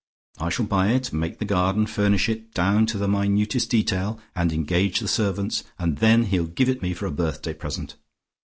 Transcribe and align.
I 0.39 0.49
shall 0.49 0.65
buy 0.65 0.93
it, 0.93 1.13
make 1.13 1.37
the 1.37 1.45
garden, 1.45 1.85
furnish 1.85 2.27
it, 2.27 2.55
down 2.55 2.87
to 2.87 2.97
the 2.97 3.07
minutest 3.07 3.69
detail, 3.69 4.19
and 4.35 4.51
engage 4.51 4.99
the 4.99 5.07
servants, 5.07 5.63
and 5.77 5.99
then 5.99 6.23
he'll 6.23 6.47
give 6.47 6.69
it 6.69 6.81
me 6.81 6.95
for 6.95 7.05
a 7.05 7.11
birthday 7.11 7.53
present. 7.53 7.97